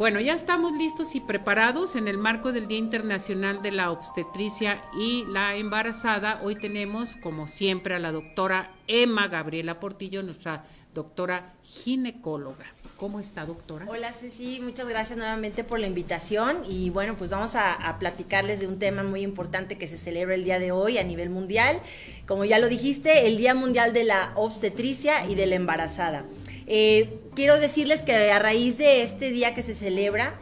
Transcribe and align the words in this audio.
Bueno, 0.00 0.18
ya 0.18 0.32
estamos 0.32 0.72
listos 0.72 1.14
y 1.14 1.20
preparados 1.20 1.94
en 1.94 2.08
el 2.08 2.16
marco 2.16 2.52
del 2.52 2.66
Día 2.66 2.78
Internacional 2.78 3.60
de 3.60 3.70
la 3.70 3.90
Obstetricia 3.90 4.80
y 4.98 5.26
la 5.26 5.56
Embarazada. 5.56 6.40
Hoy 6.42 6.56
tenemos, 6.56 7.16
como 7.16 7.48
siempre, 7.48 7.94
a 7.94 7.98
la 7.98 8.10
doctora 8.10 8.70
Emma 8.86 9.28
Gabriela 9.28 9.78
Portillo, 9.78 10.22
nuestra 10.22 10.64
doctora 10.94 11.52
ginecóloga. 11.62 12.64
¿Cómo 12.96 13.20
está, 13.20 13.44
doctora? 13.44 13.84
Hola, 13.90 14.14
Ceci, 14.14 14.60
muchas 14.62 14.88
gracias 14.88 15.18
nuevamente 15.18 15.64
por 15.64 15.78
la 15.78 15.86
invitación. 15.86 16.60
Y 16.66 16.88
bueno, 16.88 17.16
pues 17.18 17.28
vamos 17.28 17.54
a, 17.54 17.96
platicarles 17.98 18.58
de 18.58 18.68
un 18.68 18.78
tema 18.78 19.02
muy 19.02 19.20
importante 19.20 19.76
que 19.76 19.86
se 19.86 19.98
celebra 19.98 20.34
el 20.34 20.44
día 20.44 20.58
de 20.58 20.72
hoy 20.72 20.96
a 20.96 21.04
nivel 21.04 21.28
mundial. 21.28 21.78
Como 22.26 22.46
ya 22.46 22.58
lo 22.58 22.70
dijiste, 22.70 23.26
el 23.26 23.36
Día 23.36 23.54
Mundial 23.54 23.92
de 23.92 24.04
la 24.04 24.32
Obstetricia 24.34 25.26
y 25.26 25.34
de 25.34 25.46
la 25.46 25.56
Embarazada. 25.56 26.24
Eh, 26.66 27.18
quiero 27.34 27.58
decirles 27.58 28.02
que 28.02 28.32
a 28.32 28.38
raíz 28.38 28.78
de 28.78 29.02
este 29.02 29.30
día 29.30 29.54
que 29.54 29.62
se 29.62 29.74
celebra, 29.74 30.34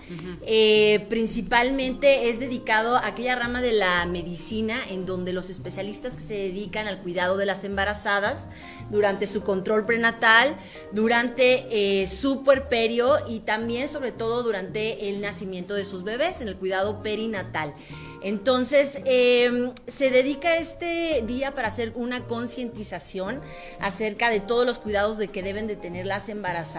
eh, 0.46 1.06
principalmente 1.08 2.30
es 2.30 2.40
dedicado 2.40 2.96
a 2.96 3.06
aquella 3.06 3.36
rama 3.36 3.60
de 3.60 3.72
la 3.72 4.06
medicina 4.06 4.76
en 4.90 5.06
donde 5.06 5.32
los 5.32 5.50
especialistas 5.50 6.14
que 6.14 6.20
se 6.20 6.34
dedican 6.34 6.86
al 6.86 7.00
cuidado 7.00 7.36
de 7.36 7.46
las 7.46 7.64
embarazadas 7.64 8.48
durante 8.90 9.26
su 9.26 9.42
control 9.42 9.84
prenatal, 9.84 10.56
durante 10.92 11.66
eh, 11.70 12.06
su 12.06 12.42
puerperio 12.42 13.16
y 13.28 13.40
también 13.40 13.88
sobre 13.88 14.12
todo 14.12 14.42
durante 14.42 15.08
el 15.08 15.20
nacimiento 15.20 15.74
de 15.74 15.84
sus 15.84 16.04
bebés, 16.04 16.40
en 16.40 16.48
el 16.48 16.56
cuidado 16.56 17.02
perinatal. 17.02 17.74
Entonces, 18.20 18.98
em, 19.04 19.72
se 19.86 20.10
dedica 20.10 20.56
este 20.56 21.22
día 21.24 21.54
para 21.54 21.68
hacer 21.68 21.92
una 21.94 22.24
concientización 22.24 23.40
acerca 23.78 24.28
de 24.30 24.40
todos 24.40 24.66
los 24.66 24.78
cuidados 24.78 25.18
de 25.18 25.28
que 25.28 25.42
deben 25.44 25.68
de 25.68 25.76
tener 25.76 26.04
las 26.04 26.28
embarazadas 26.28 26.77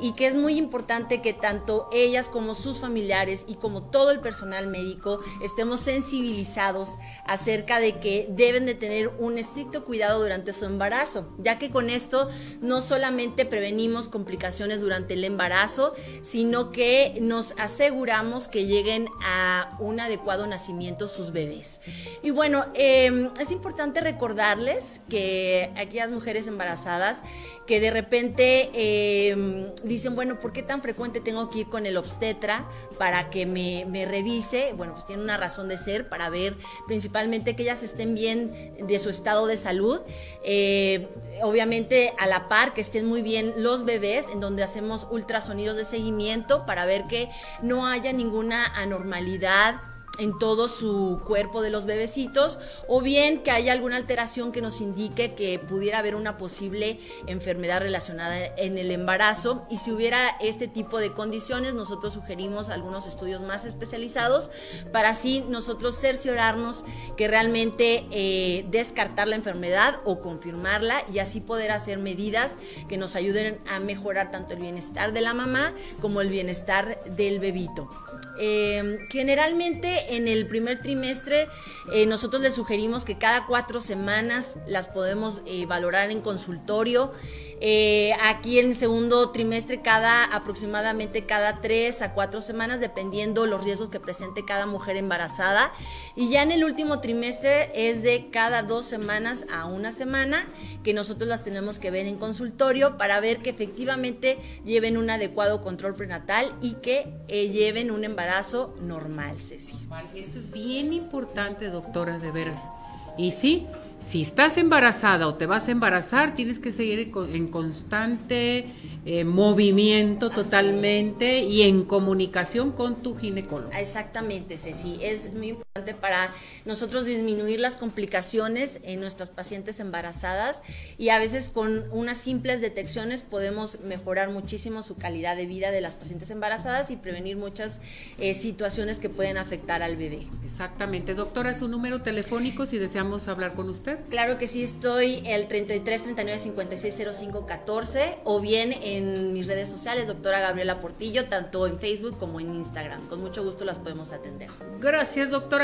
y 0.00 0.12
que 0.12 0.26
es 0.26 0.34
muy 0.34 0.58
importante 0.58 1.22
que 1.22 1.32
tanto 1.32 1.88
ellas 1.92 2.28
como 2.28 2.54
sus 2.54 2.78
familiares 2.78 3.44
y 3.46 3.54
como 3.54 3.82
todo 3.84 4.10
el 4.10 4.20
personal 4.20 4.66
médico 4.66 5.20
estemos 5.42 5.80
sensibilizados 5.80 6.98
acerca 7.26 7.80
de 7.80 8.00
que 8.00 8.26
deben 8.30 8.66
de 8.66 8.74
tener 8.74 9.08
un 9.18 9.38
estricto 9.38 9.84
cuidado 9.84 10.20
durante 10.20 10.52
su 10.52 10.64
embarazo, 10.64 11.28
ya 11.38 11.58
que 11.58 11.70
con 11.70 11.90
esto 11.90 12.28
no 12.60 12.80
solamente 12.80 13.44
prevenimos 13.44 14.08
complicaciones 14.08 14.80
durante 14.80 15.14
el 15.14 15.24
embarazo, 15.24 15.94
sino 16.22 16.70
que 16.70 17.16
nos 17.20 17.54
aseguramos 17.58 18.48
que 18.48 18.66
lleguen 18.66 19.06
a 19.22 19.76
un 19.78 20.00
adecuado 20.00 20.46
nacimiento 20.46 21.08
sus 21.08 21.30
bebés. 21.30 21.80
Y 22.22 22.30
bueno, 22.30 22.66
em, 22.74 23.30
es 23.40 23.50
importante 23.50 24.00
recordarles 24.00 25.02
que 25.08 25.70
aquellas 25.76 26.10
mujeres 26.10 26.46
embarazadas 26.46 27.22
que 27.66 27.80
de 27.80 27.90
repente 27.90 28.70
em, 29.04 29.74
dicen, 29.82 30.14
bueno, 30.14 30.40
¿por 30.40 30.52
qué 30.52 30.62
tan 30.62 30.82
frecuente 30.82 31.20
tengo 31.20 31.50
que 31.50 31.60
ir 31.60 31.68
con 31.68 31.86
el 31.86 31.96
obstetra 31.96 32.68
para 32.98 33.30
que 33.30 33.46
me, 33.46 34.06
revise? 34.06 34.72
Bueno, 34.76 34.94
pues 34.94 35.06
tiene 35.06 35.22
una 35.22 35.36
razón 35.36 35.68
de 35.68 35.76
ser 35.76 36.08
para 36.08 36.28
ver 36.30 36.56
principalmente 36.86 37.56
que 37.56 37.62
ellas 37.62 37.82
estén 37.82 38.14
bien 38.14 38.74
de 38.78 38.98
su 38.98 39.10
estado 39.10 39.46
de 39.46 39.56
salud. 39.56 40.00
Eh, 40.44 41.08
obviamente 41.42 42.12
a 42.18 42.26
la 42.26 42.48
par 42.48 42.74
que 42.74 42.80
estén 42.80 43.06
muy 43.06 43.22
bien 43.22 43.54
los 43.56 43.84
bebés, 43.84 44.28
en 44.30 44.40
donde 44.40 44.62
hacemos 44.62 45.06
ultrasonidos 45.10 45.76
de 45.76 45.84
seguimiento 45.84 46.66
para 46.66 46.84
ver 46.84 47.04
que 47.06 47.28
no 47.62 47.86
haya 47.86 48.12
ninguna 48.12 48.66
anormalidad 48.76 49.80
en 50.18 50.38
todo 50.38 50.68
su 50.68 51.20
cuerpo 51.24 51.62
de 51.62 51.70
los 51.70 51.84
bebecitos 51.86 52.58
o 52.88 53.00
bien 53.00 53.42
que 53.42 53.50
haya 53.50 53.72
alguna 53.72 53.96
alteración 53.96 54.52
que 54.52 54.60
nos 54.60 54.80
indique 54.80 55.34
que 55.34 55.58
pudiera 55.58 55.98
haber 55.98 56.14
una 56.14 56.36
posible 56.36 57.00
enfermedad 57.26 57.80
relacionada 57.80 58.46
en 58.56 58.78
el 58.78 58.90
embarazo 58.90 59.66
y 59.70 59.78
si 59.78 59.90
hubiera 59.90 60.28
este 60.40 60.68
tipo 60.68 60.98
de 60.98 61.12
condiciones 61.12 61.74
nosotros 61.74 62.14
sugerimos 62.14 62.68
algunos 62.68 63.06
estudios 63.06 63.42
más 63.42 63.64
especializados 63.64 64.50
para 64.92 65.10
así 65.10 65.44
nosotros 65.48 65.98
cerciorarnos 65.98 66.84
que 67.16 67.28
realmente 67.28 68.06
eh, 68.10 68.66
descartar 68.70 69.28
la 69.28 69.36
enfermedad 69.36 70.00
o 70.04 70.20
confirmarla 70.20 71.02
y 71.12 71.18
así 71.18 71.40
poder 71.40 71.72
hacer 71.72 71.98
medidas 71.98 72.58
que 72.88 72.96
nos 72.96 73.16
ayuden 73.16 73.58
a 73.68 73.80
mejorar 73.80 74.30
tanto 74.30 74.54
el 74.54 74.60
bienestar 74.60 75.12
de 75.12 75.20
la 75.20 75.34
mamá 75.34 75.72
como 76.00 76.20
el 76.20 76.28
bienestar 76.28 77.02
del 77.04 77.40
bebito. 77.40 77.90
Eh, 78.38 79.06
generalmente 79.10 80.16
en 80.16 80.26
el 80.26 80.46
primer 80.46 80.82
trimestre 80.82 81.48
eh, 81.92 82.06
nosotros 82.06 82.42
les 82.42 82.54
sugerimos 82.54 83.04
que 83.04 83.16
cada 83.16 83.46
cuatro 83.46 83.80
semanas 83.80 84.56
las 84.66 84.88
podemos 84.88 85.42
eh, 85.46 85.66
valorar 85.66 86.10
en 86.10 86.20
consultorio. 86.20 87.12
Eh, 87.60 88.12
aquí 88.22 88.58
en 88.58 88.70
el 88.70 88.76
segundo 88.76 89.30
trimestre, 89.30 89.80
cada 89.80 90.24
aproximadamente 90.24 91.24
cada 91.24 91.60
tres 91.60 92.02
a 92.02 92.12
cuatro 92.12 92.40
semanas, 92.40 92.80
dependiendo 92.80 93.46
los 93.46 93.64
riesgos 93.64 93.90
que 93.90 94.00
presente 94.00 94.44
cada 94.44 94.66
mujer 94.66 94.96
embarazada. 94.96 95.72
Y 96.16 96.30
ya 96.30 96.42
en 96.42 96.52
el 96.52 96.64
último 96.64 97.00
trimestre 97.00 97.70
es 97.74 98.02
de 98.02 98.28
cada 98.30 98.62
dos 98.62 98.84
semanas 98.84 99.46
a 99.52 99.66
una 99.66 99.92
semana 99.92 100.46
que 100.82 100.94
nosotros 100.94 101.28
las 101.28 101.44
tenemos 101.44 101.78
que 101.78 101.90
ver 101.90 102.06
en 102.06 102.16
consultorio 102.16 102.96
para 102.96 103.20
ver 103.20 103.38
que 103.38 103.50
efectivamente 103.50 104.38
lleven 104.64 104.96
un 104.96 105.10
adecuado 105.10 105.62
control 105.62 105.94
prenatal 105.94 106.54
y 106.60 106.74
que 106.74 107.08
eh, 107.28 107.48
lleven 107.48 107.90
un 107.90 108.04
embarazo 108.04 108.74
normal, 108.80 109.40
Ceci. 109.40 109.76
Esto 110.14 110.38
es 110.38 110.50
bien 110.50 110.92
importante, 110.92 111.68
doctora, 111.68 112.18
de 112.18 112.30
veras. 112.30 112.70
Y 113.16 113.32
sí, 113.32 113.66
si 114.00 114.22
estás 114.22 114.58
embarazada 114.58 115.26
o 115.26 115.34
te 115.34 115.46
vas 115.46 115.68
a 115.68 115.70
embarazar, 115.70 116.34
tienes 116.34 116.58
que 116.58 116.70
seguir 116.70 117.12
en 117.32 117.48
constante 117.48 118.66
eh, 119.06 119.24
movimiento 119.24 120.30
totalmente 120.30 121.40
y 121.40 121.62
en 121.62 121.84
comunicación 121.84 122.72
con 122.72 123.02
tu 123.02 123.16
ginecólogo. 123.16 123.70
Exactamente, 123.72 124.56
Ceci. 124.56 124.98
Es 125.02 125.32
muy 125.34 125.48
importante 125.50 125.94
para 125.94 126.32
nosotros 126.64 127.04
disminuir 127.04 127.60
las 127.60 127.76
complicaciones 127.76 128.80
en 128.84 129.00
nuestras 129.00 129.28
pacientes 129.28 129.78
embarazadas 129.78 130.62
y 130.96 131.10
a 131.10 131.18
veces 131.18 131.50
con 131.50 131.84
unas 131.90 132.16
simples 132.16 132.62
detecciones 132.62 133.22
podemos 133.22 133.80
mejorar 133.80 134.30
muchísimo 134.30 134.82
su 134.82 134.96
calidad 134.96 135.36
de 135.36 135.44
vida 135.44 135.70
de 135.70 135.82
las 135.82 135.94
pacientes 135.94 136.30
embarazadas 136.30 136.90
y 136.90 136.96
prevenir 136.96 137.36
muchas 137.36 137.82
eh, 138.18 138.32
situaciones 138.32 139.00
que 139.00 139.10
pueden 139.10 139.36
afectar 139.36 139.82
al 139.82 139.96
bebé. 139.96 140.26
Exactamente. 140.44 141.14
Doctora, 141.14 141.52
su 141.52 141.68
número 141.68 142.00
telefónico 142.00 142.64
si 142.64 142.78
deseamos 142.78 143.28
hablar 143.28 143.54
con 143.54 143.68
usted. 143.68 143.83
Claro 144.08 144.38
que 144.38 144.48
sí, 144.48 144.62
estoy 144.62 145.22
el 145.26 145.46
33 145.46 146.02
39 146.02 146.38
56 146.40 147.16
05 147.16 147.46
14 147.46 148.18
o 148.24 148.40
bien 148.40 148.72
en 148.82 149.04
en 149.04 149.32
mis 149.32 149.46
redes 149.46 149.68
sociales, 149.68 150.06
doctora 150.06 150.40
Gabriela 150.40 150.80
Portillo, 150.80 151.26
tanto 151.28 151.66
en 151.66 151.78
Facebook 151.78 152.18
como 152.18 152.40
en 152.40 152.54
Instagram. 152.54 153.06
Con 153.08 153.20
mucho 153.20 153.44
gusto 153.44 153.64
las 153.64 153.78
podemos 153.78 154.12
atender. 154.12 154.48
Gracias, 154.80 155.30
doctora. 155.30 155.54